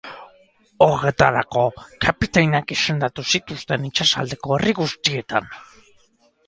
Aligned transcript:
Horretarako, 0.85 1.65
kapitainak 2.07 2.73
izendatu 2.77 3.27
zituzten 3.35 3.87
itsasaldeko 3.93 4.59
herri 4.59 4.77
guztietan. 4.83 5.55